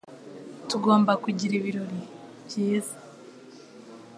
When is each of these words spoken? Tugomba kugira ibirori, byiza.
Tugomba 0.69 1.11
kugira 1.23 1.53
ibirori, 1.59 1.99
byiza. 2.45 2.95